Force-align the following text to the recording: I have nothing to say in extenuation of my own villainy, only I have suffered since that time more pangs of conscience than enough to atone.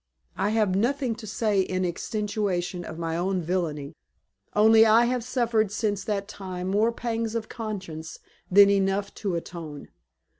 I 0.35 0.49
have 0.49 0.73
nothing 0.73 1.13
to 1.13 1.27
say 1.27 1.61
in 1.61 1.85
extenuation 1.85 2.83
of 2.83 2.97
my 2.97 3.15
own 3.15 3.43
villainy, 3.43 3.93
only 4.55 4.83
I 4.83 5.05
have 5.05 5.23
suffered 5.23 5.71
since 5.71 6.03
that 6.05 6.27
time 6.27 6.69
more 6.69 6.91
pangs 6.91 7.35
of 7.35 7.49
conscience 7.49 8.17
than 8.49 8.71
enough 8.71 9.13
to 9.21 9.35
atone. 9.35 9.89